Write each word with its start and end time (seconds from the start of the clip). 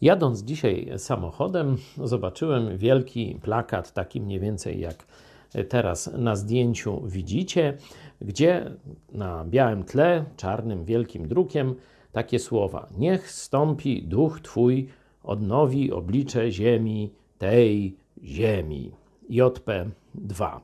Jadąc 0.00 0.42
dzisiaj 0.42 0.88
samochodem, 0.96 1.76
zobaczyłem 2.04 2.78
wielki 2.78 3.38
plakat, 3.42 3.92
taki 3.92 4.20
mniej 4.20 4.40
więcej 4.40 4.80
jak 4.80 5.06
teraz 5.68 6.10
na 6.12 6.36
zdjęciu 6.36 7.02
widzicie, 7.06 7.78
gdzie 8.20 8.70
na 9.12 9.44
białym 9.44 9.84
tle, 9.84 10.24
czarnym, 10.36 10.84
wielkim 10.84 11.28
drukiem, 11.28 11.74
takie 12.12 12.38
słowa: 12.38 12.88
Niech 12.98 13.30
stąpi 13.30 14.02
duch 14.02 14.40
Twój, 14.40 14.88
odnowi 15.24 15.92
oblicze 15.92 16.50
ziemi, 16.50 17.10
tej 17.38 17.96
ziemi. 18.24 18.92
JP2. 19.30 20.60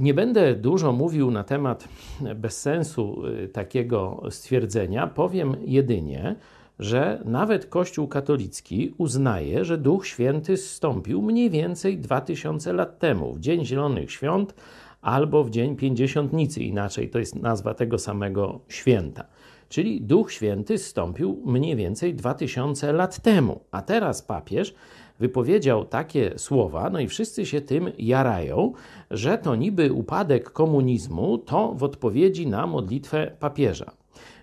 Nie 0.00 0.14
będę 0.14 0.54
dużo 0.54 0.92
mówił 0.92 1.30
na 1.30 1.44
temat 1.44 1.88
bezsensu 2.34 3.26
y, 3.26 3.48
takiego 3.48 4.22
stwierdzenia. 4.30 5.06
Powiem 5.06 5.56
jedynie, 5.64 6.36
że 6.80 7.22
nawet 7.24 7.66
Kościół 7.66 8.08
katolicki 8.08 8.94
uznaje, 8.98 9.64
że 9.64 9.78
Duch 9.78 10.06
Święty 10.06 10.56
zstąpił 10.56 11.22
mniej 11.22 11.50
więcej 11.50 11.98
2000 11.98 12.72
lat 12.72 12.98
temu, 12.98 13.34
w 13.34 13.40
Dzień 13.40 13.64
Zielonych 13.64 14.12
Świąt 14.12 14.54
albo 15.02 15.44
w 15.44 15.50
Dzień 15.50 15.76
Pięćdziesiątnicy, 15.76 16.62
inaczej 16.62 17.10
to 17.10 17.18
jest 17.18 17.36
nazwa 17.36 17.74
tego 17.74 17.98
samego 17.98 18.60
święta. 18.68 19.24
Czyli 19.68 20.00
Duch 20.00 20.32
Święty 20.32 20.78
zstąpił 20.78 21.42
mniej 21.46 21.76
więcej 21.76 22.14
2000 22.14 22.92
lat 22.92 23.22
temu, 23.22 23.60
a 23.70 23.82
teraz 23.82 24.22
papież 24.22 24.74
wypowiedział 25.18 25.84
takie 25.84 26.38
słowa, 26.38 26.90
no 26.90 27.00
i 27.00 27.08
wszyscy 27.08 27.46
się 27.46 27.60
tym 27.60 27.92
jarają, 27.98 28.72
że 29.10 29.38
to 29.38 29.56
niby 29.56 29.92
upadek 29.92 30.50
komunizmu 30.50 31.38
to 31.38 31.74
w 31.74 31.82
odpowiedzi 31.82 32.46
na 32.46 32.66
modlitwę 32.66 33.32
papieża. 33.40 33.99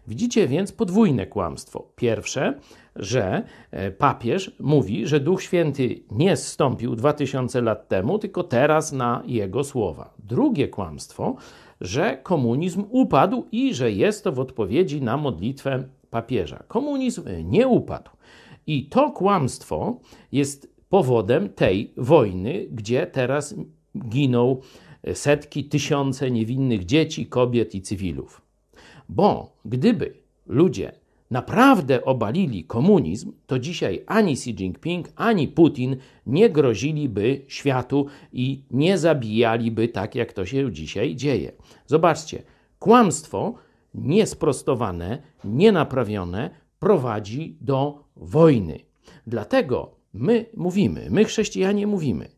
Widzicie 0.07 0.47
więc 0.47 0.71
podwójne 0.71 1.25
kłamstwo. 1.25 1.91
Pierwsze, 1.95 2.59
że 2.95 3.43
e, 3.71 3.91
papież 3.91 4.51
mówi, 4.59 5.07
że 5.07 5.19
Duch 5.19 5.43
Święty 5.43 5.99
nie 6.11 6.37
zstąpił 6.37 6.95
2000 6.95 7.61
lat 7.61 7.87
temu, 7.87 8.19
tylko 8.19 8.43
teraz 8.43 8.91
na 8.91 9.23
jego 9.25 9.63
słowa. 9.63 10.13
Drugie 10.19 10.67
kłamstwo, 10.67 11.35
że 11.81 12.17
komunizm 12.23 12.83
upadł 12.89 13.45
i 13.51 13.73
że 13.73 13.91
jest 13.91 14.23
to 14.23 14.31
w 14.31 14.39
odpowiedzi 14.39 15.01
na 15.01 15.17
modlitwę 15.17 15.83
papieża. 16.09 16.63
Komunizm 16.67 17.23
nie 17.43 17.67
upadł. 17.67 18.09
I 18.67 18.85
to 18.85 19.11
kłamstwo 19.11 19.99
jest 20.31 20.73
powodem 20.89 21.49
tej 21.49 21.93
wojny, 21.97 22.67
gdzie 22.71 23.07
teraz 23.07 23.55
giną 24.09 24.57
setki, 25.13 25.63
tysiące 25.63 26.31
niewinnych 26.31 26.85
dzieci, 26.85 27.25
kobiet 27.25 27.75
i 27.75 27.81
cywilów. 27.81 28.46
Bo 29.09 29.57
gdyby 29.65 30.13
ludzie 30.45 30.91
naprawdę 31.31 32.05
obalili 32.05 32.63
komunizm, 32.63 33.31
to 33.47 33.59
dzisiaj 33.59 34.03
ani 34.07 34.33
Xi 34.33 34.49
Jinping, 34.49 35.09
ani 35.15 35.47
Putin 35.47 35.97
nie 36.25 36.49
groziliby 36.49 37.41
światu 37.47 38.05
i 38.33 38.63
nie 38.71 38.97
zabijaliby 38.97 39.87
tak, 39.87 40.15
jak 40.15 40.33
to 40.33 40.45
się 40.45 40.71
dzisiaj 40.71 41.15
dzieje. 41.15 41.51
Zobaczcie, 41.85 42.43
kłamstwo 42.79 43.53
niesprostowane, 43.93 45.21
nienaprawione 45.43 46.49
prowadzi 46.79 47.57
do 47.61 48.03
wojny. 48.15 48.79
Dlatego 49.27 49.95
my 50.13 50.45
mówimy, 50.57 51.07
my 51.09 51.25
chrześcijanie 51.25 51.87
mówimy, 51.87 52.29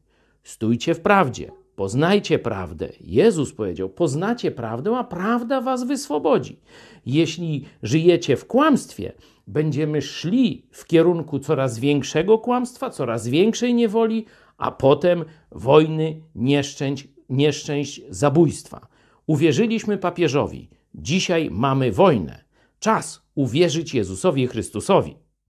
stójcie 0.43 0.95
w 0.95 1.01
prawdzie, 1.01 1.51
Poznajcie 1.79 2.39
prawdę. 2.39 2.89
Jezus 3.01 3.53
powiedział: 3.53 3.89
Poznacie 3.89 4.51
prawdę, 4.51 4.97
a 4.97 5.03
prawda 5.03 5.61
was 5.61 5.83
wyswobodzi. 5.83 6.59
Jeśli 7.05 7.65
żyjecie 7.83 8.37
w 8.37 8.47
kłamstwie, 8.47 9.13
będziemy 9.47 10.01
szli 10.01 10.65
w 10.71 10.85
kierunku 10.85 11.39
coraz 11.39 11.79
większego 11.79 12.37
kłamstwa, 12.37 12.89
coraz 12.89 13.27
większej 13.27 13.73
niewoli, 13.73 14.25
a 14.57 14.71
potem 14.71 15.25
wojny, 15.51 16.21
nieszczęść, 16.35 17.07
nieszczęść 17.29 18.01
zabójstwa. 18.09 18.87
Uwierzyliśmy 19.27 19.97
papieżowi. 19.97 20.69
Dzisiaj 20.95 21.49
mamy 21.51 21.91
wojnę. 21.91 22.43
Czas 22.79 23.21
uwierzyć 23.35 23.93
Jezusowi 23.93 24.47
Chrystusowi. 24.47 25.15